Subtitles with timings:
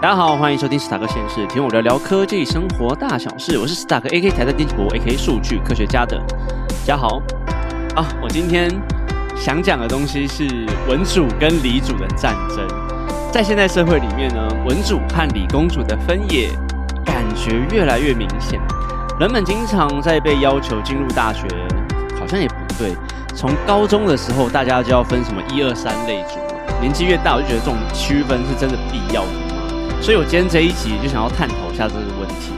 [0.00, 3.58] 大家好，欢迎收听史塔克闲事，听我聊聊科技生活大小事。
[3.58, 6.22] 我是史塔克 AK 台的编辑部 AK 数据科学家的
[6.86, 7.20] 嘉豪。
[7.96, 8.70] 啊，我今天
[9.34, 10.46] 想讲的东西是
[10.88, 12.64] 文主跟理主的战争。
[13.32, 16.48] 在现代社会里面呢，文主和理公主的分野
[17.04, 18.60] 感觉越来越明显。
[19.18, 21.48] 人们经常在被要求进入大学，
[22.20, 22.94] 好像也不对。
[23.34, 26.38] 从高中的时候，大家就要分什么一二三类组，
[26.80, 29.47] 年纪越大，我就觉得这种区分是真的必要的。
[30.00, 32.52] 所以，我今天这一集就想要探讨一下这个问题，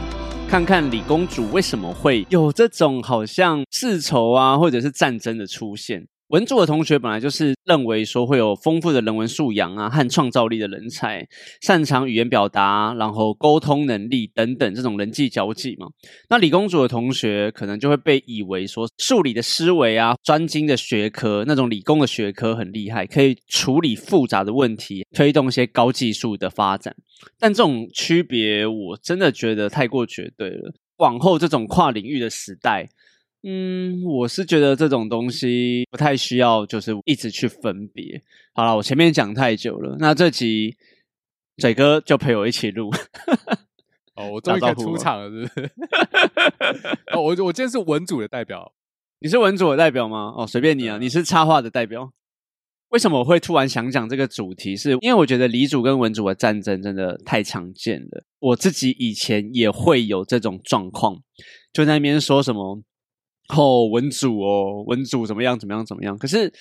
[0.49, 6.07] 看看李公主为什么会有这种好像世仇啊，或者是战争的出现。
[6.31, 11.27] 文组的同学本来就是认为说会有丰富的人文素养啊和创造力的人才，
[11.61, 15.89] 擅长语言表达，然后沟通能力等等这种人际交际嘛。
[16.29, 26.95] 那理工组的同学可能就会被以为说数理的思维啊，专精的学科，那种理工的学科很厉害，可以处理复杂的问题，推动一些高技术的发展。
[27.41, 30.73] 但这种区别我真的觉得太过绝对了。
[30.99, 32.89] 往后这种跨领域的时代。
[33.43, 38.23] 嗯，我是觉得这种东西不太需要，就是一直去分别。
[38.53, 40.77] 好了，我前面讲太久了，那这集
[41.57, 42.91] 嘴哥就陪我一起录。
[44.15, 45.71] 哦，我终于可以出场了，是不是？
[47.17, 48.75] 哦，我我今天是文组的代表，
[49.21, 50.35] 你是文组的代表吗？
[50.37, 52.13] 哦，随便你啊，你是插画的代表。
[52.91, 54.77] 为什么我会突然想讲这个主题？
[54.77, 58.25] 是因为我觉得李主跟文主的战争真的太常见了。
[58.41, 61.23] 我自己以前也会有这种状况，
[61.73, 62.83] 就在那边说什么。
[63.57, 65.59] 哦，文主哦，文主怎么样？
[65.59, 65.85] 怎么样？
[65.85, 66.17] 怎么样？
[66.17, 66.53] 可是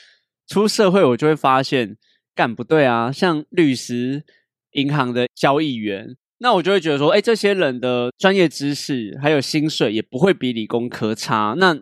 [0.48, 1.98] 出社会，我就会发现，
[2.36, 3.12] 干不对啊！
[3.12, 4.23] 像律师、
[4.72, 11.54] 银行的交易员，那我就会觉得说，哎，这些人的专业知识还有薪水也不会比理工科差。
[11.58, 11.78] 那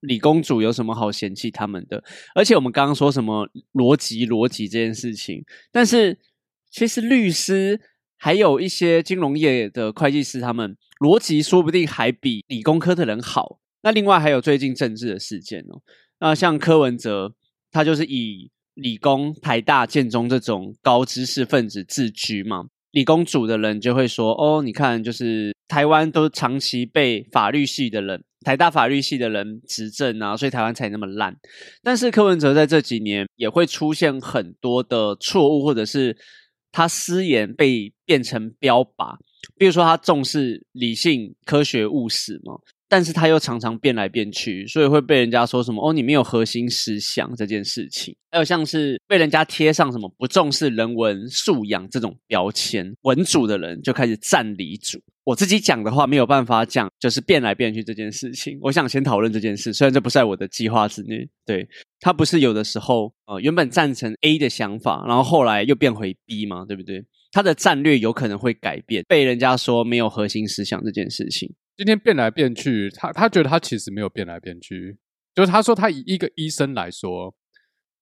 [0.00, 2.02] 理工主有什么好嫌弃他们的？
[2.34, 6.18] 而且我们刚刚说什么逻辑、逻辑这件事情，但是
[6.70, 7.80] 其实律师
[8.16, 13.60] 还有一些金融业的会计师，他们逻辑说不定还比理工科的人好。
[13.82, 15.80] 那另外还有最近政治的事件哦，
[16.20, 17.34] 那像柯文哲，
[17.70, 22.66] 他就是以理工、台大、建中这种高知识分子自居嘛。
[22.92, 31.36] 理工组的人就会说：“哦，你看，就是台湾都长期被法律系的人、台大法律系的人执政啊，所以台湾才那么烂。”
[31.84, 36.16] 但是柯文哲在这几年也会出现很多的错误，或者是
[36.72, 39.16] 他私言被变成标靶，
[39.56, 42.54] 比如说他重视理性、科学、务实嘛。
[42.88, 48.16] 但是他又常常变来变去，所以会被人家说什么哦，你没有核心思想这件事情。
[48.30, 54.98] 还有像是被人家贴上什么不重视人文素养这种标签，文主的人就开始站理主。
[55.24, 58.58] 我自己讲的话没有办法讲，就是变来变去这件事情。
[58.62, 61.28] 我想先讨论这件事，虽然这不在我的计划之内。
[61.44, 61.68] 对
[62.00, 67.04] 他不是有的时候呃原本赞成 A 的想法，然后后来又变回 B 嘛，对不对？
[67.32, 71.52] 他的战略有可能会改变，被人家说没有核心思想这件事情。
[71.78, 74.98] 今天变来变去，他他觉得他其实没有变来变去，
[75.32, 77.32] 就是他说他以一个医生来说，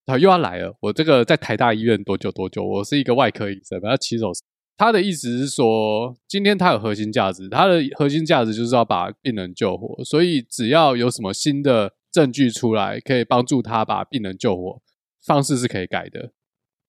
[0.07, 0.75] 他又要来了。
[0.81, 2.65] 我这个在台大医院多久多久？
[2.65, 4.33] 我是一个外科医生，他起手。
[4.79, 10.03] 他的意思是说，今天他有核心价值，他的核心价值就是要把病人救活。
[10.03, 14.81] 所以只要有什么新的证据出来，可以帮助他把病人救活，
[15.23, 16.33] 方式是可以改的，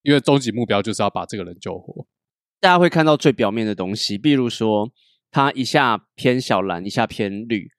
[0.04, 2.08] 因为终极目标就是要把这个人救活。
[2.62, 4.90] 大家会看到最表面的东西，比如说。
[5.32, 7.70] 他一下偏小蓝，一下偏绿，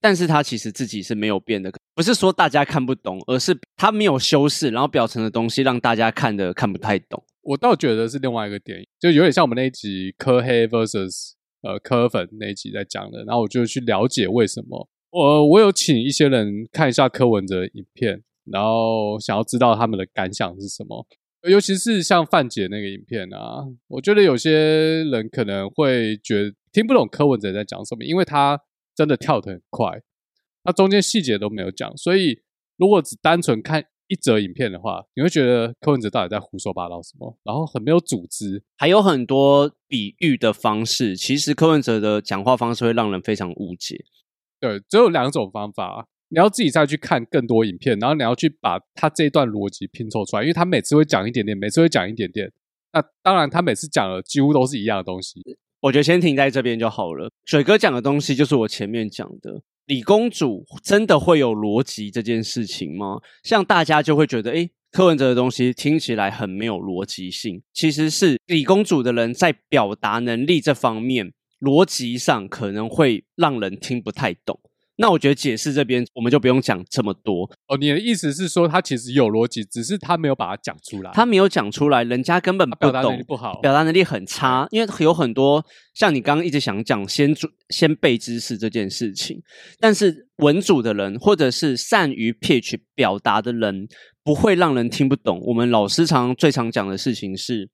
[0.00, 7.24] 但是他其实自己是没有变的，不是说大家看不懂，而是他没有修饰，然后表层的东西让大家看的看不太懂。
[7.42, 11.32] 我倒觉得是另外一个点，就有点像我们那一集科黑 versus
[11.62, 14.88] 呃科粉那一集在讲的，然后我就去了解为什么。
[15.10, 21.06] 我我有请一些人看一下柯文哲影片，然后想要知道他们的感想是什么，
[21.48, 26.52] 尤其是像范姐那个影片啊，我觉得有些人可能会觉。
[26.72, 28.60] 听不懂柯文哲在讲什么，因为他
[28.94, 30.02] 真的跳得很快，
[30.64, 32.40] 那中间细节都没有讲，所以
[32.76, 44.04] 如果只单纯看一则影片的话，你会觉得柯文哲到底在胡说八道什么，然后很没有组织，还有很多比喻的方式，其实柯文哲的讲话方式会让人非常误解。
[44.60, 52.50] 对，只有两种方法，你要自己再去看更多影片，然后你要去把他这段逻辑拼凑出来，因为他每次会讲一点点，每次会讲一点点，
[52.92, 55.40] 那当然他每次讲的几乎都是一样的东西。
[55.80, 57.30] 我觉得先停在这边就好了。
[57.44, 63.18] 水哥讲的东西就是我前面讲的，李公主真的会有逻辑这件事情吗？
[63.42, 67.62] 像大家就会觉得，诶柯文哲的东西听起来很没有逻辑性。
[67.72, 74.58] 其实是李公主的人在表达能力这方面，逻辑上可能会让人听不太懂。
[75.00, 77.48] 那我觉得解释这边我们就不用讲这么多。
[77.68, 83.60] 哦，你的意思是说他其实有逻辑，只是他没有把它讲出来，他没有讲出来，人家根本不表达能力不好。
[83.60, 85.64] 表达能力很差，因为有很多
[85.94, 89.40] 像你刚刚一直想讲先主先背知识这件事情，
[89.78, 93.86] 但是文组的人或者是善于 pitch 表达的人，
[94.24, 95.40] 不会让人听不懂。
[95.46, 97.70] 我们老师常最常讲的事情是，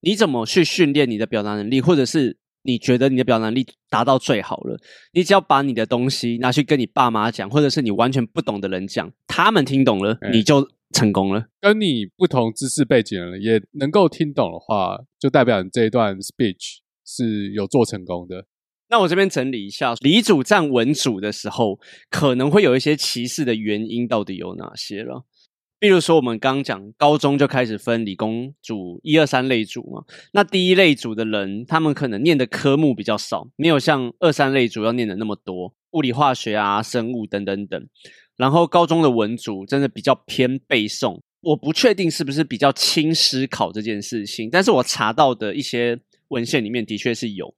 [0.00, 4.78] 你怎么去训练你的表达能力，或者是你觉得你的表达能力达到最好了，
[5.12, 11.46] 你只要把你的东西拿去跟你爸妈讲，或者是你完全不懂的人讲，他们听懂了，哎你就成功了。
[11.60, 18.46] 跟你不同知识背景的人也能够听懂的话，就代表你这一段 speech 是有做成功的。
[18.90, 21.78] 那我这边整理一下，理主占文主的时候，
[22.10, 25.24] 可能会有一些歧视的原因，到底有哪些了？
[25.80, 30.02] 比如说，我们刚刚讲高中就开始分理工组一二三类组嘛，
[30.32, 37.88] 那第一类组的人，他们可能念的科目比较少，没有像二三类组要念的那么多，物理、化学啊、生物等等等。
[38.36, 45.98] 然后高中的文组真的比较偏背诵，我不确定是不是比较轻思考这件事情，但是我查到的一些
[46.28, 47.54] 文献里面的确是有。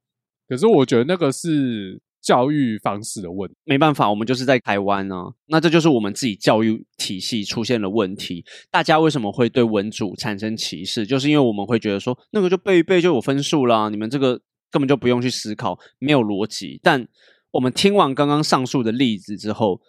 [0.49, 3.57] 可是我觉得那个是教育方式的问题。
[3.65, 8.45] 没办法，我们就是在台湾啊，那这就是我们自己教育体系出现了问题。
[8.71, 11.07] 大家为什么会对文组产生歧视？
[11.07, 14.41] 就是因为我们会觉得说，那个就背一背就有分数啦，你们这个
[14.71, 16.79] 根本就不用去思考，没有逻辑。
[16.83, 17.07] 但
[17.53, 19.81] 我们听完刚刚上述的例子之后，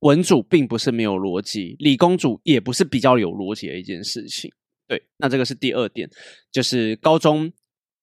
[0.00, 4.50] 文组并不是没有逻辑，理工组也不是比较有逻辑的一件事情。
[4.88, 6.08] 对，那这个是第二点，
[6.50, 7.52] 就是高中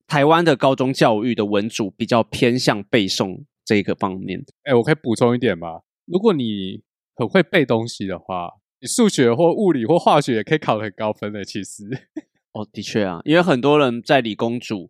[0.06, 4.42] 台湾的高中教育的文组比较偏向背诵这一个方面。
[4.64, 5.82] 哎，我可以补充一点吗？
[6.06, 6.82] 如果你
[7.16, 8.50] 很会背东西的话，
[8.80, 11.44] 你数学或物理或化学也可以考得很高分的。
[11.44, 11.84] 其实，
[12.54, 14.90] 哦，的确啊，因为很多人在理工组，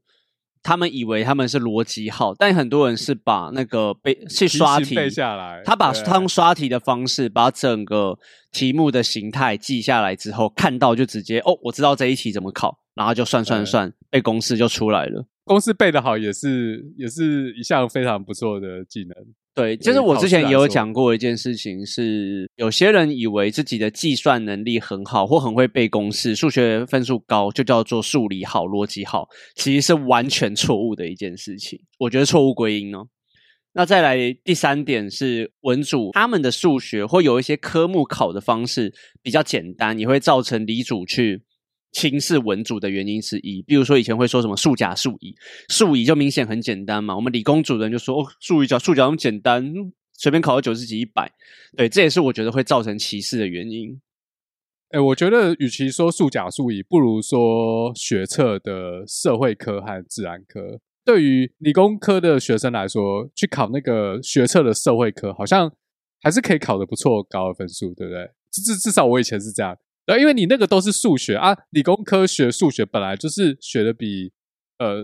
[0.61, 8.19] 他们以为他们是逻辑好，但很多人是把那个背去刷题背下来，他把他用刷题的方式，把整个
[8.51, 15.25] 题目的形态记下来之后，看到就直接哦，我知道这一题怎么考，然后就算算算，背公式就出来了。
[15.47, 19.15] 公式背得好也是也是一项非常不错的技能。
[19.55, 31.79] 对，就是我之前也有讲过一件事情是，有些人以为自己的计算能力很好，或很会背公式，数学分数高，就叫做数理好、逻辑好，其实是完全错误的一件事情。
[31.97, 33.07] 我觉得错误归因哦。
[33.73, 38.93] 那再来第三点是文组他们的数学或有一些科目考的方式
[39.23, 41.41] 比较简单，也会造成理组去
[41.97, 43.63] 轻视文组的原因之一。
[43.63, 45.35] 比如说以前会说什么数甲数乙，
[45.67, 49.73] 数乙就明显很简单嘛，我们理工组的人就说哦，数乙甲数甲那么简单，
[50.13, 51.31] 随便考个九十几一百，
[51.75, 53.99] 对，这也是我觉得会造成歧视的原因。
[54.89, 60.79] 哎，我觉得与其说数甲数乙，不如说学测的社会科和自然科。
[61.03, 65.73] 对于理工科的学生来说，去考那个学测的社会科，好像
[66.21, 68.29] 还是可以考得不错高的分数，对不对？
[68.51, 69.75] 至至少我以前是这样。
[70.07, 74.31] 对，因为你那个都是数学啊，理工科学数学本来就是学的比
[74.79, 75.03] 呃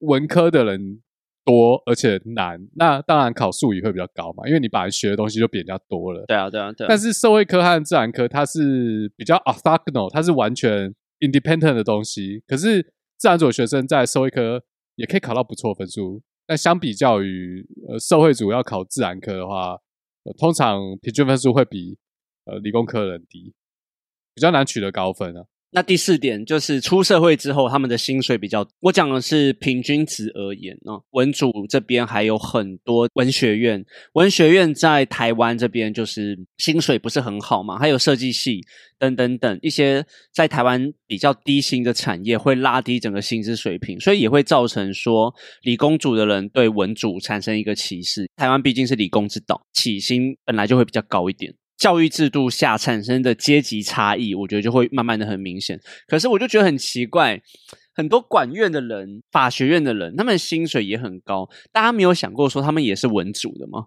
[0.00, 1.00] 文科的人
[1.44, 2.60] 多，而且难。
[2.74, 6.24] 那当然考数语会比较高嘛，因为你本来学的东西就比人家多了。
[6.26, 6.88] 对啊，对啊，对啊。
[6.88, 12.42] 但是社会科和自然科它是比较 orthogonal，它是完全 independent 的东西。
[12.44, 12.82] 可是
[13.18, 14.60] 自然组的学生在社会科
[14.96, 19.78] 也可以考到不错分数，但相比较于呃社会组要考自然科的话，
[20.24, 21.96] 呃、通常平均分数会比
[22.46, 23.54] 呃理工科的人低，
[24.34, 25.44] 比较难取得高分啊。
[25.72, 28.66] 那第四点就是出社会之后，他们的薪水比较。
[28.80, 31.00] 我讲的是平均值而言哦。
[31.12, 33.84] 文组这边还有很多文学院，
[34.14, 38.60] 文学院在台湾这边就是薪水不是很好嘛，还有设计系
[38.98, 45.32] 等等等一些在台湾比较低薪的产业，会拉低整个薪资水平，所以也会造成说
[45.62, 48.28] 理工组的人对文组产生一个歧视。
[48.34, 51.54] 台湾毕竟是理工之岛，起薪本来就会比较高一点。
[51.80, 55.80] 教育制度下产生的阶级差异，我觉得就会慢慢的很明显。
[56.06, 57.40] 可是我就觉得很奇怪，
[57.94, 63.86] 很多管院的人、法学院的人，他们薪水也很高，大家没有想过说他们也是文主的吗？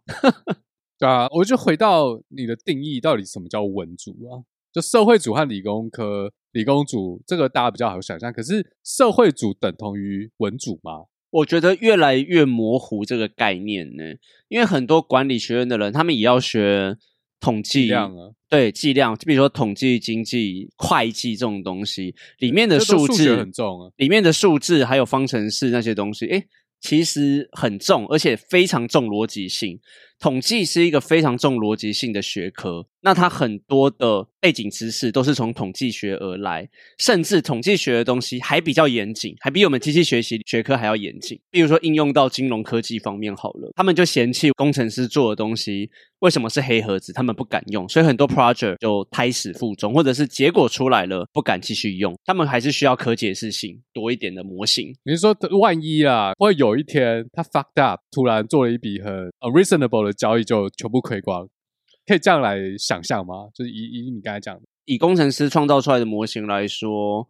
[0.97, 4.41] 对啊，我就回到你的定义，到底什么叫文主啊？
[4.73, 11.03] 就社会主和理工科、理工主这个大家比较好想象，可是社会主等同于文主吗？
[11.29, 14.03] 我觉得越来越模糊这个概念呢，
[14.47, 16.97] 因为很多管理学院的人，他们也要学
[17.43, 23.91] 统计计量啊，对计量，比如说统计、经济、会计这种东西，里面的数字数很重啊。
[23.97, 26.45] 里面的数字还有方程式那些东西，诶，
[26.79, 29.77] 其实很重，而且非常重逻辑性。
[30.19, 41.37] 统计是一个非常重逻辑性的学科，那它很多的背景知识都是从统计学而来，甚至统计学的东西还比较严谨，还比我们机器学习学科还要严谨。
[41.51, 54.95] 比如说应用到金融科技方面好了，他们就嫌弃工程师做的东西为什么是黑盒子，他们不敢用，所以很多 project 就胎死腹中，或者是结果出来了不敢继续用，他们还是需要可解释性多一点的模型。
[55.03, 61.45] 你是说万一啊，会有一天他 fucked up，突然做了一笔很 unreasonable 的交易，就全部亏光？
[62.05, 63.49] 可以这样来想象吗？
[63.53, 67.27] 就是以以你刚才讲的，以工程师创造出来的模型来说，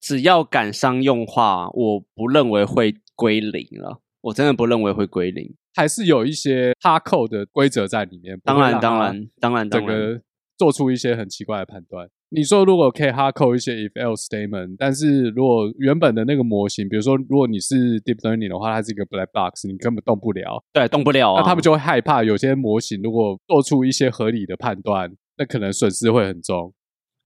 [0.00, 4.00] 只要敢商用化，我不认为会归零了。
[4.22, 8.40] 我真的不认为会归零，还是有一些哈扣的规则在里面。
[8.42, 10.18] 当然，当然，当然，整个
[10.56, 12.08] 做出一些很奇怪的判断。
[12.34, 20.60] 你说如果可以哈扣一些 if else statement，但是如果原本的那个模型，比如说如果你是 deep learning 的话，它是一个 black box，你根本动不了。
[20.72, 21.36] 对，动不了。
[21.36, 26.74] 那他们就会害怕，有些模型如果做出一些合理的判断，那可能损失会很重。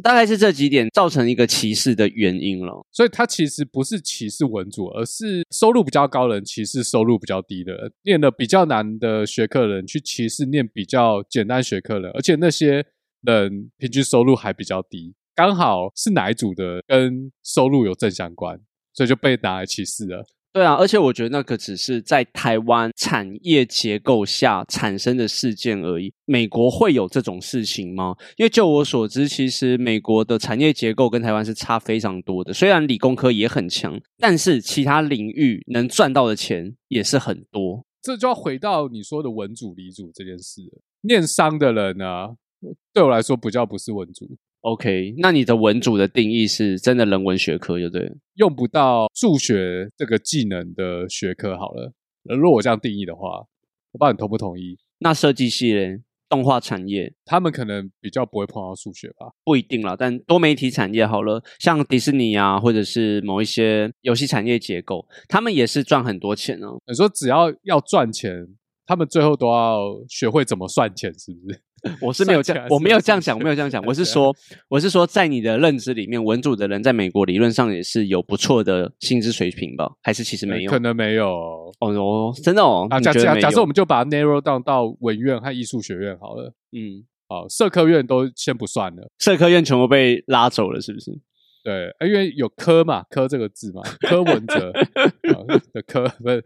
[0.03, 2.87] 大概是这几点造成一个歧视的原因了。
[2.93, 12.85] 所以它其实不是歧视文组，而是收入比较高的人歧视收入比较低的人，念的比较难的学科人去歧视念比较简单学科人，而且那些。
[13.33, 18.59] 人平均收入还比较低，刚好是哪一组的跟收入有正相关，
[18.93, 20.25] 所以就被拿来歧视了。
[20.51, 26.13] 对啊，而且我觉得那个只是在台湾产业结构下产生的事件而已。
[26.25, 28.17] 美国会有这种事情吗？
[28.39, 32.53] 因为就我所知，其实美国的产业结构跟台湾是差非常多的。
[32.53, 37.85] 虽然理工科也很强，但是其他领域能赚到的钱也是很多。
[38.03, 40.63] 这就要回到你说的文主理主这件事，
[41.03, 42.05] 念商的人呢？
[42.93, 44.27] 对我来说，比较不是文组。
[44.63, 51.57] OK，那你的文组的定义是真的人文学科，就对，用不到数学这个技能的学科。
[51.57, 51.93] 好了，
[52.25, 53.39] 如果我这样定义的话，
[53.93, 54.77] 我不知道你同不同意。
[54.99, 59.31] 那设计系嘞，动画产业，他们可能比较不会碰到数学吧？
[59.45, 66.81] 不一定啦，但多媒体产业好了，像迪士尼啊，或者是某一些游戏产业结构，他们也是赚很多钱哦。
[66.89, 68.45] 你说只要要赚钱，
[68.85, 71.63] 他们最后都要学会怎么算钱，是不是？
[72.01, 73.83] 我是没有这样，我没有这样讲，我没有这样讲。
[73.85, 74.35] 我是说，
[74.69, 79.91] 我是说，在你的认知里面，文组的人在美国理论上也是有不错的薪资水平吧？
[80.03, 80.71] 还是其实没有？
[80.71, 81.29] 可能没有
[81.81, 82.87] 哦哟，真的哦。
[83.03, 86.53] 假假假设我们就把 narrow down 到文院和艺术学院好了。
[86.73, 91.19] 嗯，好，社科院都先不算了，社科院全部被拉走了，是不是？
[91.69, 94.73] 对，因为有科嘛，科这个字嘛，柯文哲
[95.75, 96.43] 的科不是，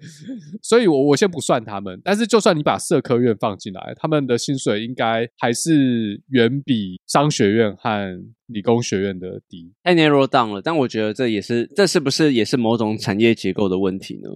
[0.61, 2.01] 所以我我先不算他们。
[2.03, 9.73] 但是就算你把社科院放进来，他们的薪水应该还是远比商学院和理工学院的低。
[9.85, 14.29] 太 narrow down 了，但我觉得这也是，这是不是也是某种产业结构的问题呢？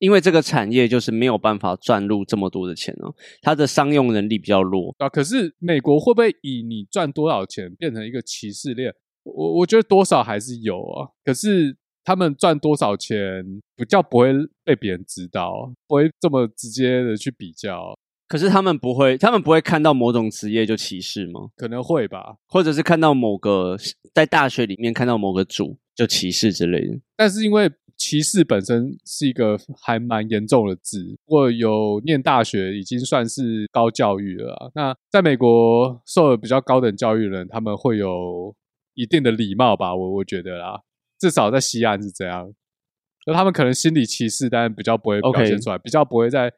[0.00, 5.08] 因为这个产业就是没有办法赚入这么多的钱哦，它的商用能力比较弱啊。
[5.08, 8.92] 可是美国会不会以你赚多少钱变成一个歧视链？
[9.24, 17.94] 我我觉得多少还是有啊，可是他们赚多少钱比较不会被别人知道，不会这么直接的去比较。
[18.28, 21.48] 可是他们不会，他们不会看到某种职业就歧视吗？
[21.56, 23.76] 可能会吧，或者是看到某个
[24.12, 26.98] 在大学里面看到某个主就歧视之类的。
[27.16, 34.70] 但是因为歧视本身是一个还蛮严重的字，如果有念大学已经算是高教育了。
[34.74, 38.54] 那在美国受了比较高等教育的人，他们会有。
[38.94, 40.80] 一定的礼貌吧，我我觉得啦，
[41.18, 42.52] 至少在西安是这样。
[43.26, 46.52] 那他们可能心理歧视，但比较不会表现出来，比较不会在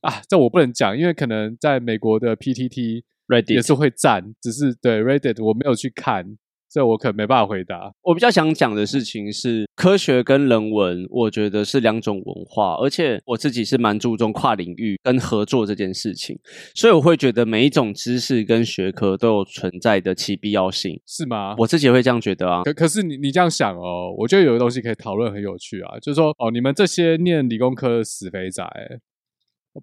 [0.00, 3.02] 啊，这我不能讲，因为可能在美国的 PTT
[3.46, 6.36] 也是会站，只是对 Reddit 我没有去看。
[6.70, 7.92] 这我可能没办法回答。
[8.02, 16.38] 我比较想讲的事情是，科学跟人文，我觉得是两种文化，而且我自己是蛮注重跨领域跟合作这件事情，
[16.74, 21.54] 所以我会觉得每一种知识跟学科都有存在的其必要性，是吗？
[21.58, 22.62] 我自己会这样觉得啊。
[22.64, 28.62] 可可是你你这样想哦，我觉得有个东西可以讨论，很有趣啊，就是说哦，你们这些念理工科的死肥仔，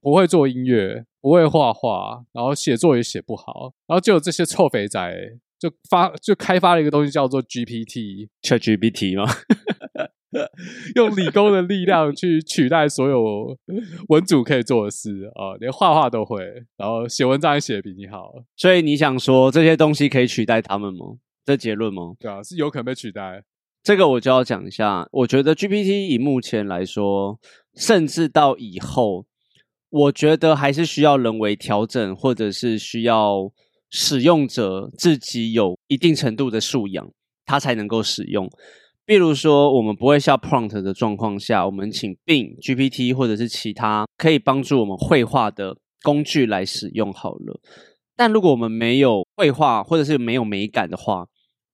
[0.02, 5.40] 不会做音乐，不会画画，然后写作也写不好，然后就有这些臭肥仔。
[5.70, 9.30] 就发就开发了一个东西叫做 GPT，ChatGPT 吗？
[10.96, 13.58] 用理工的力量去取代所有
[14.10, 16.44] 文组可以做的事啊，连画画都会，
[16.78, 18.34] 然后写文章也写的比你好。
[18.58, 21.06] 所以你想说这些东西可以取代他们吗？
[21.46, 22.16] 这结论吗？
[22.20, 23.44] 对啊，是有可能被取代。
[23.82, 25.08] 这个我就要讲一下。
[25.12, 27.40] 我觉得 GPT 以目前来说，
[27.76, 29.26] 甚至到以后，
[29.90, 33.54] 我觉得还是需要人为调整，或者是需要。
[33.90, 37.10] 使用者自己有一定程度的素养，
[37.46, 38.50] 他才能够使用。
[39.06, 47.62] 比如说，我们不会下 prompt 的状况下，我们请 Bing GPT 或者是其他可以帮助我们绘画的工具来使用好了。
[48.16, 51.28] 但如果我们没有绘画或者是没有美感的话，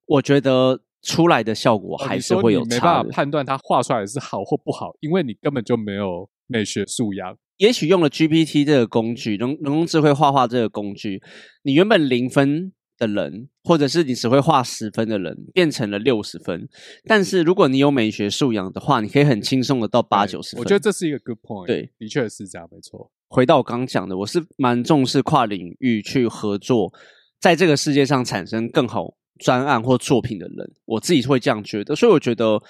[0.04, 7.34] 我觉得出来的效果还是会有没办法判断它画出来是好或不好，因为你根本就没有美学素养。
[7.62, 11.22] 也许用了 GPT 这个工具，人人工智慧画画这个工具，
[11.62, 16.68] 你原本零分的人，或者是你只会画十分的人，变成了六十分。
[17.04, 20.60] 但是如果你有美学素养的话，你可以很轻松的到八九十分。
[20.60, 21.66] 我觉得这是一个 good point。
[21.68, 23.12] 对，的确是这样，没错。
[23.28, 26.92] 回到我刚讲的，我是蛮重视跨领域去合作，
[27.38, 31.94] 在这个世界上产生更好专案或作品的人，我自己会这样觉得。
[31.94, 32.60] 所以我觉得。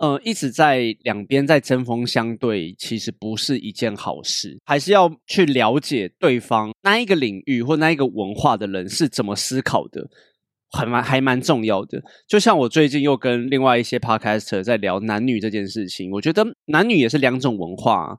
[0.00, 4.58] 呃，一直在两边在针锋相对，其实不是一件好事。
[4.64, 10.08] 还是要去了解对方那一个领域或那一个文化的人是怎么思考的，
[10.72, 12.02] 还蛮还蛮重要的。
[12.26, 18.16] 就像我最近又跟另外一些 podcaster 在聊男女这件事情，我觉得男女也是两种文化，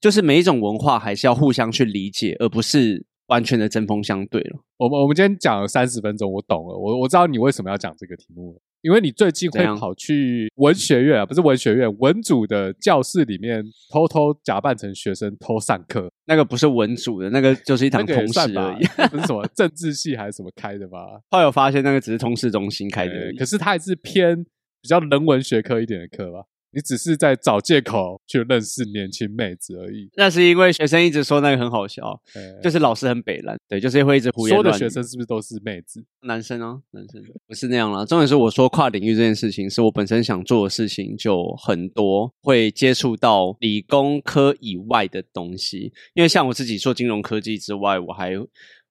[0.00, 4.60] 就是每一种文化还是要互相去理解，而不是完全的针锋相对了。
[4.76, 8.60] 我们我们今天讲了三十分钟，我懂了，我我知道你为什么要讲这个题目了。
[8.84, 20.98] 因为你最近会跑去文学院啊，不是文学院，文组的教室里面偷偷假扮成学生偷上课，那个不是文组的，那个就是一堂通识而已， 不是什么政治系还是什么开的吧？
[21.30, 24.44] 后来有发现那个只是通识中心开的，可是它还是偏
[24.82, 26.44] 比较人文学科一点的课吧。
[26.74, 30.10] 你只是在找借口去认识年轻妹子而已。
[30.16, 32.20] 那是因为学生一直说那个很好笑，
[32.62, 36.04] 就是老师很北蓝，对，就是会一直胡言说的学生是不是都是妹子？
[36.22, 38.04] 男生啊，男生不是那样啦。
[38.04, 45.92] 重点是我说跨领域这件事情，是我本身想做的事情就很多，会接触到理工科以外的东西。
[46.14, 48.32] 因为像我自己做金融科技之外，我还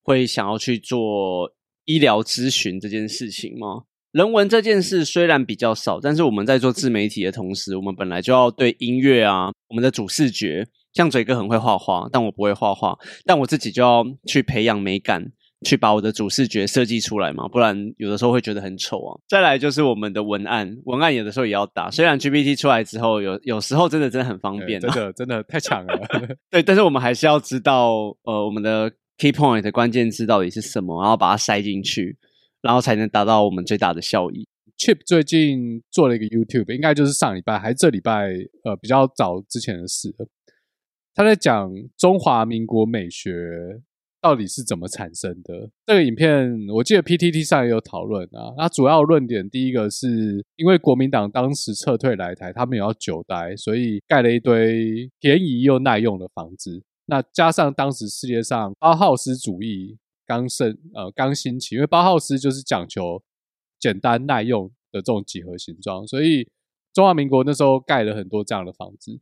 [0.01, 1.51] 会想要去做
[1.85, 3.83] 医疗咨询这件事情吗？
[4.13, 15.31] 人文这件事虽然比较少，但是我们在做自媒体的同时，我们本来就要对音乐啊，我们的主视觉，像嘴哥很会画画，但我不会画画，但我自己就要去培养美感，
[15.65, 19.17] 去把我的主视觉设计出来嘛，不然有的时候会觉得很丑啊。
[19.27, 25.99] 再来就是我们的文案，文案有的时候也要打，虽然 GPT 出来之后，有有时候真的真的很方便，真的真的太强了。
[26.51, 32.15] 对，但是我们还是要知道，呃，我们的 key point 关键字到底是什么，然后把它塞进去。
[32.63, 34.47] 然后才能达到我们最大的效益。
[34.75, 38.29] Chip 最近做了一个 YouTube，应该就是上礼拜还是这礼拜，
[38.63, 40.13] 呃，比较早之前的事。
[41.13, 43.79] 他在讲中华民国美学
[44.19, 45.69] 到底是怎么产生的。
[45.85, 48.51] 这个影片我记得 PTT 上也有讨论啊。
[48.57, 56.81] 那主要论点第一个是因为国民党当时撤退来台，他们也要久待，所以盖了一堆便宜又耐用的房子。
[57.05, 59.97] 那加上当时世界上包浩斯主义。
[60.25, 63.21] 刚盛呃刚兴起，因为八号丝就是讲求
[63.79, 66.49] 简单耐用的这种几何形状，所以
[66.93, 69.19] 中华民国那时候盖了很多这样的房子。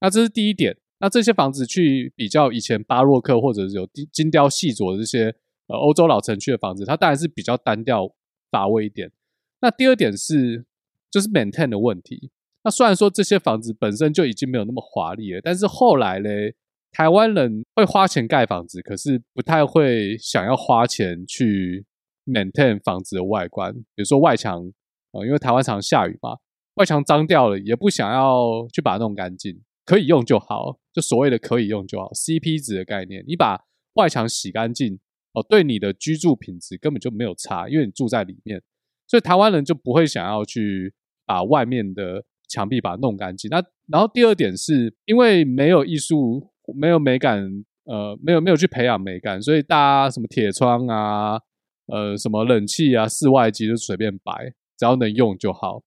[0.00, 0.76] 那这是第一点。
[0.98, 5.34] 那这些房子去比较以前巴洛克或者是有精雕细琢的这些
[5.66, 8.14] 呃欧洲老城区的房子，它当然是比较单调
[8.50, 9.12] 乏味一点。
[9.60, 10.64] 那第二点是
[11.10, 12.30] 就是 maintain 的问题。
[12.64, 16.54] 那虽然说这些房子本身就已经没有那么华丽了，但是后来嘞。
[16.96, 21.84] 台湾人会花钱盖房子，可是不太会想要花钱去
[22.24, 23.70] maintain 房子的外观。
[23.74, 24.62] 比如说外墙，
[25.10, 26.38] 呃，因为台湾常下雨嘛，
[26.76, 30.78] 外墙脏掉了，也不想要去把它弄干净，可以用就好。
[30.90, 33.60] 就所谓的可以用就好，CP 值的概念，你把
[33.96, 34.98] 外墙洗干净，
[35.34, 38.62] 哦，对你的居住品质根本就没有差，因为你住在里面，
[39.06, 40.94] 所以台湾人就不会想要去
[41.26, 43.50] 把外面的墙壁把它弄干净。
[43.50, 46.50] 那然后第二点是因为没有艺术。
[46.74, 51.38] 没有美感，呃，没有没有去培养美感，所以大家什么铁窗啊，
[51.86, 54.32] 呃，什么冷气啊，室外机就随便摆，
[54.76, 55.82] 只要能用就好。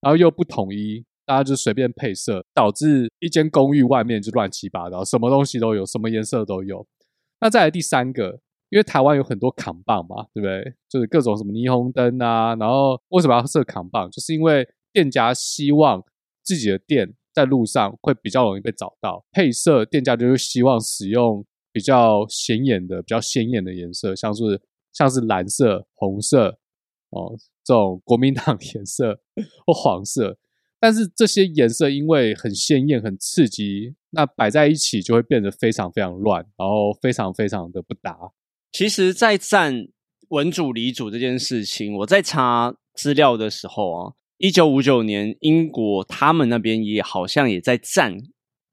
[0.00, 6.86] 然后又不统一，大家就随便配色，导致一间公寓外面就乱七八糟，什么东西都有，什么颜色都有。
[7.40, 10.74] 那再来第三个，因为台湾有很多扛棒嘛，对不对？
[10.88, 14.10] 就是各种什么霓虹灯啊，然后为什么要设扛棒？
[14.10, 16.04] 就是因为店家希望
[16.42, 17.14] 自己的店。
[17.34, 26.56] 在路上会比较容易被找到，配色店家就是希望使用比较显眼的、比较鲜艳的颜色，像是像是蓝色、红色
[27.10, 29.20] 哦这种国民党 颜色
[29.66, 30.38] 或黄色。
[30.78, 38.16] 但是这些颜色因为很鲜艳、很刺激，那摆在一起就会变得非常非常乱，然后非常非常的不搭。
[38.70, 39.88] 其实，在占
[40.28, 44.12] 文主理主这件事情，我在查资料的时候啊。
[44.38, 48.16] 一九五九年，英国他们那边也好像也在战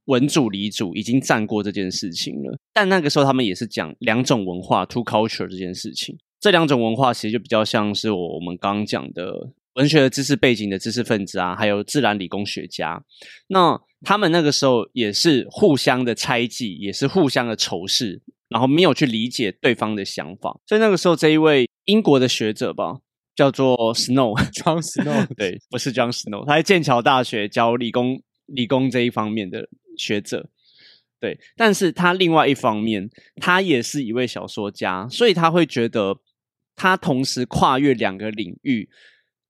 [0.05, 2.57] 文主理主，已经战过这件事情了。
[2.73, 6.17] 但那个时候他们也是讲两种文化 （two culture） 这件事情。
[6.39, 13.03] 这两种文化其实就比较像是我我们刚刚讲的文学的知识背景的知识分子啊，还有自然理工学家。
[13.47, 18.21] 那他们那个时候也是互相的猜忌，也是互相的仇视。
[18.49, 20.59] 然后没有去理解对方的想法。
[20.67, 22.99] 所以那个时候，这一位英国的学者吧，
[23.35, 30.49] 叫做 Snow，John Snow， 对，不是 John Snow，他在剑桥大学教理工理工这一方面的学者。
[31.19, 36.17] 对，但是他另外一方面，他也是一位小说家，所以他会觉得
[36.75, 38.89] 他同时跨越两个领域，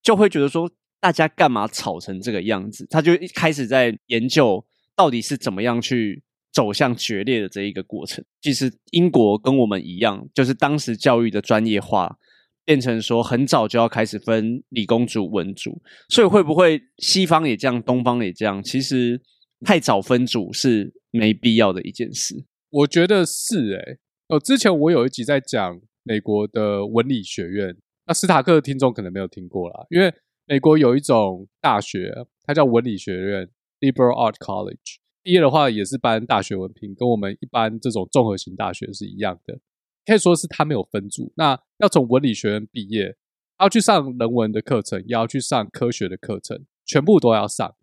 [0.03, 2.85] 就会觉得说大家干嘛吵成这个样子？
[2.89, 4.65] 他就一开始在研究
[4.97, 8.21] 到底是怎么样去走向决裂的这一个过程。
[8.41, 12.17] 其实英国跟我们一样，就是当时教育的专业化
[12.63, 18.61] 变成说很早就要开始分理工组、文组，所以会不会西方也这样，东方也这样？
[18.63, 19.21] 其实
[19.65, 22.45] 太早分组是没必要的一件事。
[22.69, 23.97] 我觉得是诶、
[24.29, 30.13] 哦，之前我有一集在讲美国的文理学院，那斯塔克的听众可能没有听过啦，因为
[30.45, 39.59] 美国有一种大学，它叫文理学院 （Liberal Art College），毕业的话也是颁大学文凭，跟我们一般这种综合型大学是一样的，
[40.05, 41.31] 可以说是他没有分组。
[41.35, 43.15] 那要从文理学院毕业，
[43.59, 47.75] 要去上人文的课程，也要去上科学的课程，全部都要上。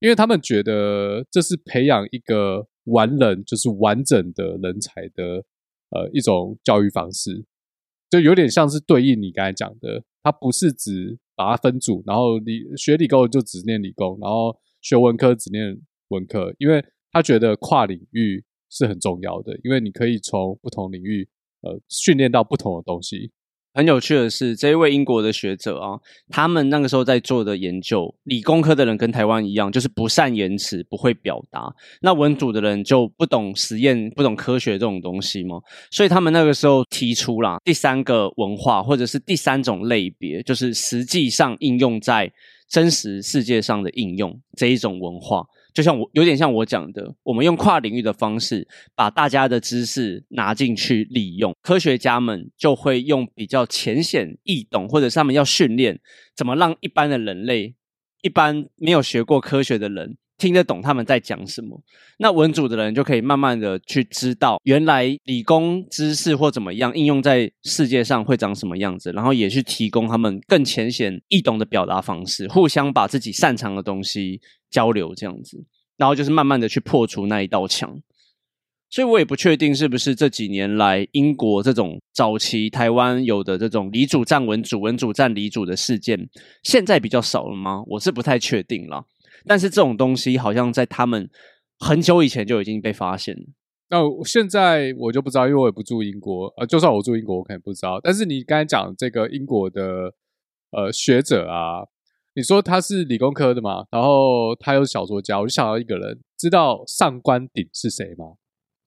[0.00, 5.44] 因为他们觉得这是培养一个完人，就是完整的人才的
[5.90, 7.44] 呃一种教育方式，
[8.08, 21.28] 就有点像是对应你刚才讲的，它不是只把它分组，然后理学理工就只念理工，然后学文科只念文科，因为他觉得跨领域是很重要的，因为你可以从不同领域
[21.62, 23.30] 呃训练到不同的东西。
[23.72, 25.96] 很有趣的是，这一位英国的学者啊，
[26.28, 31.72] 他们那个时候在做的研究，理工科的人跟台湾一样，就是不善言辞，不会表达。
[32.02, 35.60] 那文组的人就不懂实验、不懂科学这种东西嘛，
[35.92, 42.28] 所以他们那个时候提出啦，第三个文化或者是第三种类别，就是实际上应用在
[42.68, 45.46] 真实世界上的应用这一种文化。
[45.72, 51.54] 就像我有点像我讲的，我们用跨领域的方式，把大家的知识拿进去利用。
[51.62, 56.00] 科学家们就会用比较浅显易懂，或者是他们要训练
[56.34, 57.74] 怎么让一般的人类、
[58.22, 61.80] 一般没有学过科学的人听得懂他们在讲什么。
[62.16, 75.62] 那文组的人就可以慢慢的去知道，原来理工知识或怎么样应用在世界上会长什么样子，然后也去提供他们更浅显易懂的表达方式，互相把自己擅长的东西交流这样子，
[75.98, 78.00] 然后就是慢慢的去破除那一道墙。
[78.92, 86.28] 所以我也不确定是不是这几年来英国这种早期台湾有的这种理主战文主、文主战理主的事件，
[86.64, 87.84] 现在比较少了吗？
[87.86, 89.04] 我是不太确定啦。
[89.46, 91.28] 但是这种东西好像在他们
[91.78, 93.42] 很久以前就已经被发现了。
[93.88, 97.98] 那我现在我就不知道，因为我也不住英国，呃，就算我住英国，我可能不知道。
[98.00, 100.14] 但是你刚才讲这个英国的
[100.70, 101.82] 呃学者啊，
[102.34, 108.34] 你说他是理工科的嘛，然后他又是小说家，我就想到一个人，知道上官鼎是谁吗？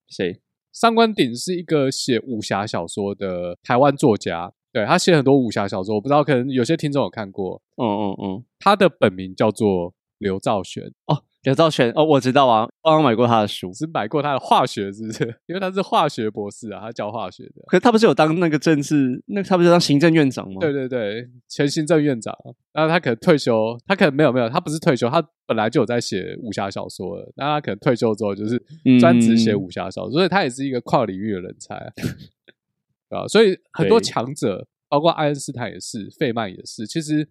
[0.07, 0.39] 谁？
[0.71, 7.61] 上官鼎是一个写武侠小说的台湾作家，对他写很多武侠小说，我不知道可能有些听众有看过。
[7.75, 15.23] 嗯嗯嗯，他的本名叫做刘兆玄，哦，刘兆玄，哦，我知道啊，刚刚买过他的书，是买过他的化学，是不是？
[15.45, 17.61] 因为他是化学博士啊，他教化学的。
[17.67, 20.59] 可是他不是有当那个政治，那他不是当行政院长吗？
[20.59, 22.35] 对对对，前行政院长，
[22.71, 28.61] 然后他可能退休，他可能没有没有，他不是退休，他本来就有在写武侠小说了，那他可能退休之后就是
[28.99, 31.91] 专职写武侠小说，所以他也是一个跨领域的人才啊，
[33.09, 33.27] 对吧？
[33.27, 37.27] 所以很多对强者，包括爱因斯坦也是，费曼也是，其实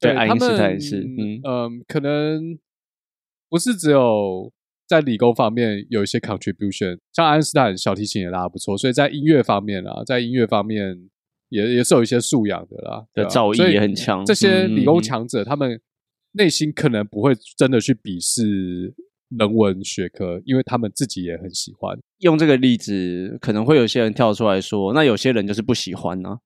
[0.00, 2.58] 对爱因斯坦也是嗯嗯，可能
[3.48, 4.52] 不是只有。
[4.88, 10.96] 在理工方面有一些 contribution，像爱因斯坦小提琴也拉得不错，所以在音乐方面啊，在音乐方面
[11.48, 15.80] 也也是有一些素养的啦，的造诣所以也很强这些理工强者，他们
[16.34, 18.94] 内心可能不会真的去鄙视
[19.30, 21.98] 人文学科，因为他们自己也很喜欢。
[22.20, 26.36] 用这个例子，可能会有些人跳出来说，那有些人就是不喜欢呢、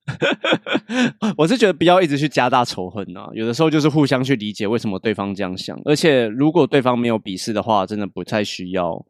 [1.36, 9.04] 我是觉得不要一直去加大仇恨呐、有的时候就是互相去理解为什么对方这样想，而且如果对方没有鄙视的话，真的不太需要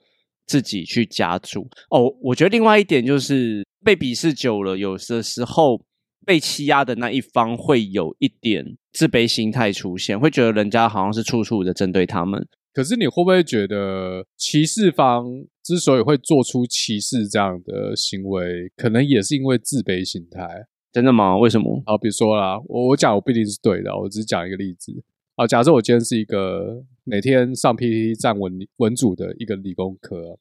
[0.46, 1.68] 自己去加注。
[1.90, 5.80] 哦，我觉得另外一点就是被鄙视久了，有的时候
[6.26, 12.46] 被欺压的那一方会有一点自卑心态出现，会觉得人家好像是处处的针对他们。
[12.72, 15.24] 可是你会不会觉得歧视方
[15.62, 20.66] 之所以会做出歧视这样的行为，可能也是因为自卑心态？
[20.92, 21.36] 真的吗？
[21.36, 21.82] 为什么？
[21.86, 24.92] 好，比如说啦，我我讲我不一定是对的，我只是讲一个例子。
[25.36, 30.38] 好，假设我今天是一个每天上 PPT 站文文组的一个理工科，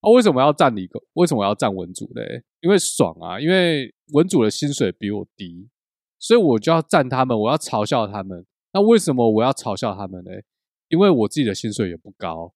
[0.00, 1.00] 啊，为什么要站理工？
[1.14, 2.42] 为什么我要站文组嘞？
[2.60, 3.38] 因为爽啊！
[3.40, 5.68] 因为文组的薪水比我低，
[6.18, 8.44] 所以我就要站他们，我要嘲笑他们。
[8.72, 10.30] 那为什么我要嘲笑他们呢？
[10.92, 12.52] 因为我自己的薪水也不高，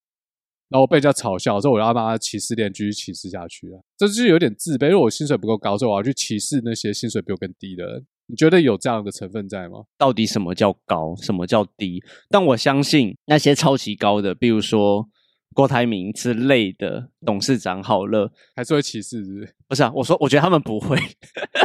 [0.69, 8.05] 然后被人家嘲笑，所以我要把他歧视链继续歧视下去啊，这就是有点自卑，因为我薪水不够高，所以我要去歧视那些薪水比我更低的人。
[8.27, 9.85] 你觉得有这样的成分在吗？
[9.97, 12.03] 到底什么叫高，什么叫低？
[12.29, 15.09] 但我相信那些超级高的，比如说
[15.53, 19.53] 郭台铭之类的董事长好了，还是会歧视，是不是？
[19.69, 20.97] 不是啊，我说我觉得他们不会，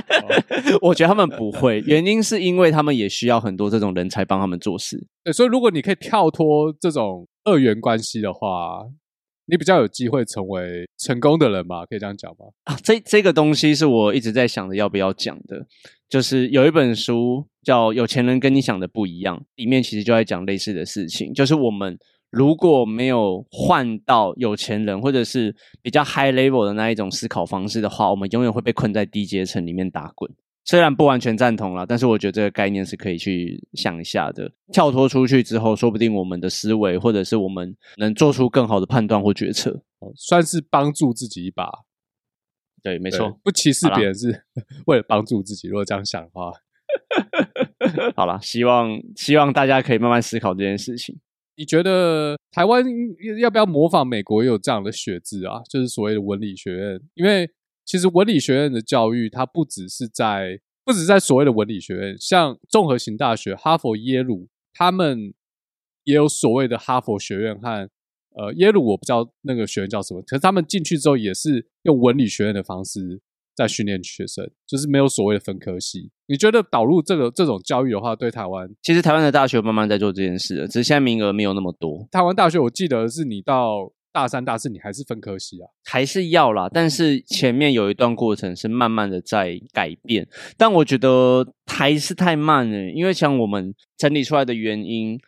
[0.80, 5.06] 我觉得他们不会，原因是因为他们也需要很多这种人才帮他们做事。
[5.22, 8.86] 对，所以如果你可以跳脱这种二元关系的话，
[9.46, 11.84] 你比较有机会成为成功的人吧？
[11.84, 12.46] 可以这样讲吗？
[12.64, 15.66] 啊，这这个东西是我一直在想着要不要讲的，
[16.08, 21.98] 就是有一本书叫《有钱人跟你想的不一样》，里面其实就在讲类似的事情，就是我们
[22.32, 30.30] 如果没有换到有钱人或者是比较 high level 的那一种思考方式的话，我们永远会被困在低阶层里面打滚。
[30.64, 34.50] 虽然不完全赞同了，但是我觉得这个概念是可以去想一下的。
[34.72, 39.82] 跳脱出去之后，说不定我们的思维或者是我们能做出更好的判断或决策，
[40.16, 41.68] 算是帮助自己一把。
[42.82, 44.44] 对，没错，不歧视别人是
[44.86, 45.68] 为了帮助自己。
[45.68, 46.52] 如果这样想的话，
[48.16, 51.18] 好了，希望希望大家可以慢慢思考这件事情。
[51.56, 52.84] 你觉得台湾
[53.40, 55.62] 要不要模仿美国有这样的学制啊？
[55.68, 57.50] 就是所谓的文理学院，因为。
[57.84, 65.34] 其实文理学院的教育，它不只是在，不止在所谓的文理学院，像综合型大学，哈佛、耶鲁，他们
[66.04, 67.90] 也有所谓的哈佛学院和
[68.36, 73.20] 呃耶鲁，我不知道那个学院叫什么，可是他们进去之后也是用文理学院的方式
[73.56, 76.12] 在训练学生，就是没有所谓的分科系。
[76.32, 82.08] 你觉得导入这个这种教育的话，对台湾，其实台湾的大学慢慢在做这件事，只是现在名额没有那么多。
[82.10, 83.92] 台湾大学我记得是你到。
[84.14, 85.64] 大三、大四你还是分科系啊？
[85.86, 92.90] 还是要啦，但是前面有一段过程是慢慢的在改变，但我觉得还是太慢了。
[92.90, 95.18] 因为像我们整理出来的原因，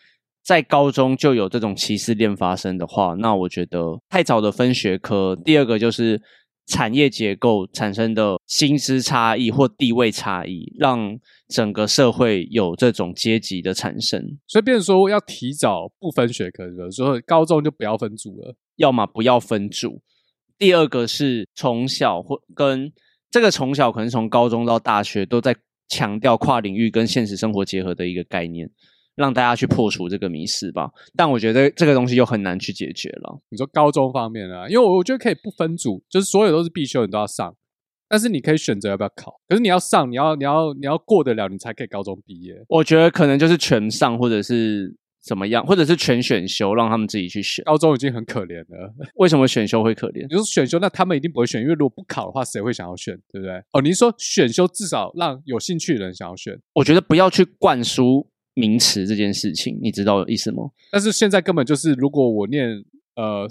[0.45, 5.35] 在高中就有这种歧视链发生的话，那我觉得太早的分学科。
[5.35, 6.21] 第二个就是
[6.67, 14.39] 产业结构产生的薪资差异或地位差异，让整个社会有这种阶级的产生。
[14.47, 18.55] 所以，变说要提早不分学科，比如说高中就不要分组了。
[18.77, 20.03] 要么不要分组，
[20.59, 22.93] 第二个是从小或跟
[23.31, 25.55] 这个从小可能从高中到大学都在
[25.89, 28.69] 强调跨领域跟现实生活结合的一个概念，
[29.17, 30.91] 让大家去破除这个迷失吧。
[31.17, 33.41] 但我觉得这个东西又很难去解决了。
[33.51, 37.55] 你说高中方面呢，因为我我觉得可以不分组，就是所有都是必修，你都要上，
[38.09, 39.41] 但是你可以选择要不要考。
[39.49, 42.55] 可是你要上，你要你要你要过得了，你才可以高中毕业。
[42.69, 44.97] 我觉得可能就是全上，或者是。
[45.27, 47.65] 怎么样，或者是全选修，让他们自己去选。
[47.65, 50.29] 高中已经很可怜了， 为什么选修会可怜？
[50.29, 53.55] 就是选修，那他们一定不会选，因为如果不考的话，谁会想要选，对不对？
[53.73, 56.61] 哦，您说选修至少让有兴趣的人想要选。
[56.75, 60.65] 我觉得不要去灌输名词这件事情，你知道意思吗？
[60.91, 62.83] 但是现在根本就是，如果我念
[63.17, 63.47] 呃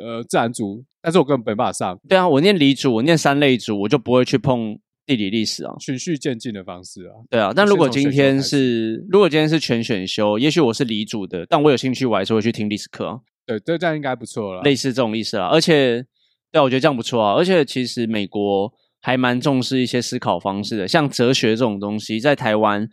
[0.00, 1.98] 呃自然组，但是我根本没办法上。
[2.08, 4.78] 对啊，我念理组，我念三类组，我就不会去碰。
[5.04, 7.52] 地理历史啊，循序渐进的方式啊，对啊。
[7.54, 13.20] 但如果今天是，如果今天是全选修，也许我是理组的，但我有兴趣，我还是会去听历史课。
[13.44, 14.62] 对，这这样应该不错了。
[14.62, 16.06] 类似这种意思啊，而且，
[16.52, 17.34] 对，我觉得这样不错啊。
[17.34, 22.88] 而且，其实美国还蛮重视一些思考方式的，像哲学这种东西，在台湾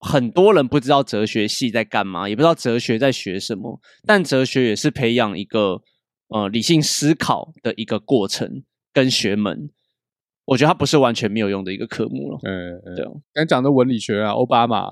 [0.00, 3.80] 很多人不知道哲学系在干嘛，也不知道哲学在学什么。
[4.06, 5.82] 但哲学也是培养一个
[6.28, 8.62] 呃理性思考的一个过程
[8.92, 9.70] 跟学门。
[10.46, 12.38] 我觉得它不是完全没有用的一个科目了。
[12.42, 13.06] 嗯嗯，对。
[13.34, 14.90] 刚讲的文理学院，奥巴马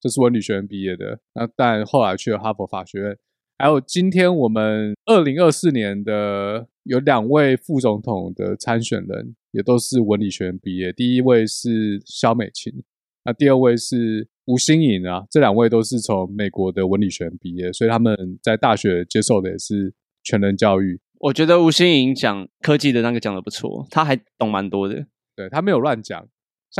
[0.00, 3.16] 就是文理学院毕业的，那但后来去了哈佛法学院。
[3.56, 10.92] 还有今天我们二零二四年的有两位副总统的参选人，也都是文理学院毕业。
[10.92, 12.72] 第一位是肖美琴，
[13.24, 15.24] 那第二位是吴新颖啊。
[15.30, 21.00] 这两位都是从美国的文理学院毕业，所以他们在大学接受的也是全人教育。
[21.20, 25.06] 我觉得吴新颖讲科技的那个讲的不错，他还懂蛮多的。
[25.34, 26.26] 对他没有乱讲，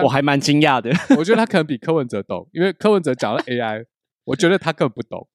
[0.03, 0.91] 我还蛮惊讶的。
[1.17, 3.85] 我觉得他可能比柯文哲懂，因为柯文哲讲了 AI，
[4.25, 5.27] 我觉得他根本不懂。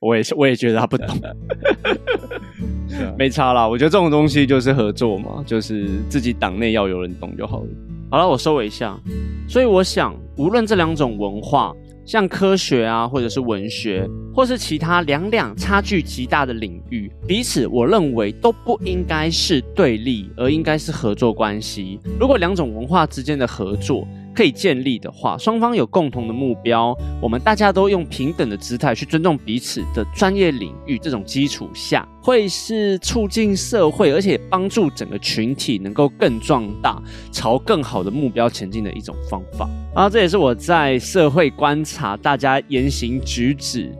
[0.00, 1.06] 我也是，我也觉得他不懂。
[3.16, 7.68] 没差啦，我觉得这种东西就是合作嘛，就是自己党内要有人懂就好了。
[8.12, 8.94] 好了，我收尾一下。
[9.48, 11.74] 所以我想，无论这两种文化。
[12.04, 22.00] 像科学啊，或者是文学，或是其他两两差距极大的领域，彼此我认为都不应该是对立，而应该是合作关系。
[22.18, 39.68] 如果两种文化之间的合作，可以建立的话，双方有共同的目标，我们大家都用平等的姿态去尊重彼此的专业领域，这种基础下，会是促进社会，而且帮助整个群体能够更壮大，朝更好的目标前进的一种方法。
[39.94, 43.94] 然后这也是我在社会观察大家言行举止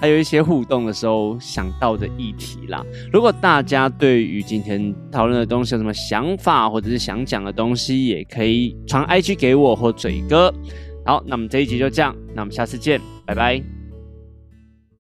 [0.00, 2.84] 还有一些互动的时候想到的议题啦。
[3.12, 10.52] 如果大家对于今天讨论的东西有什么想法，或者是想讲的东西，也可以传 IG 给我或嘴哥。
[11.04, 13.75] 好，那么这一集就这样，那我们下次见，拜拜。